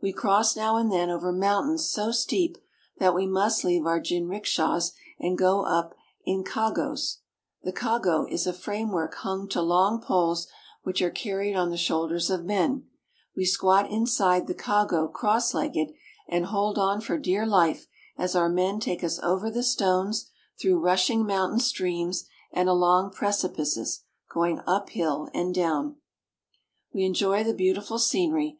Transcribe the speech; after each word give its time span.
We 0.00 0.14
cross 0.14 0.56
now 0.56 0.76
and 0.76 0.90
then 0.90 1.10
over 1.10 1.30
mountains 1.30 1.90
so 1.90 2.10
steep 2.10 2.56
that 2.96 3.14
we 3.14 3.26
must 3.26 3.64
leave 3.64 3.84
our 3.84 4.00
jinrikishas 4.00 4.92
and 5.20 5.36
go 5.36 5.62
up 5.62 5.94
in 6.24 6.42
kagos 6.42 6.62
(ka'gos). 6.72 7.16
The 7.64 7.72
kago 7.74 8.24
is 8.30 8.46
a 8.46 8.54
framework 8.54 9.16
hung 9.16 9.46
to 9.50 9.60
long 9.60 10.00
poles 10.00 10.48
which 10.84 11.02
are 11.02 11.10
carried 11.10 11.54
on 11.54 11.68
the 11.68 11.76
shoulders 11.76 12.30
of 12.30 12.46
men. 12.46 12.86
We 13.36 13.44
squat 13.44 13.90
inside 13.90 14.46
the 14.46 14.54
kago 14.54 15.06
cross 15.06 15.52
legged, 15.52 15.90
and 16.26 16.46
hold 16.46 16.78
on 16.78 17.02
for 17.02 17.18
dear 17.18 17.44
life 17.44 17.88
as 18.16 18.34
our 18.34 18.48
men 18.48 18.80
take 18.80 19.04
us 19.04 19.18
over 19.22 19.50
the 19.50 19.62
stones, 19.62 20.30
through 20.58 20.80
rushing 20.80 21.26
mountain 21.26 21.60
streams, 21.60 22.24
and 22.52 22.70
along 22.70 23.10
precipices, 23.10 24.04
going 24.32 24.62
up 24.66 24.88
hill 24.88 25.28
and 25.34 25.54
down. 25.54 25.90
"They 25.90 25.90
are 25.90 25.92
filled 25.92 25.98
with 25.98 26.14
Japanese 26.14 26.56
JAPANESE 26.56 26.56
FARMS 26.56 26.56
AND 26.56 26.56
FARMERS 26.56 26.90
79 26.94 26.94
We 26.94 27.04
enjoy 27.04 27.44
the 27.44 27.54
beautiful 27.54 27.98
scenery. 27.98 28.58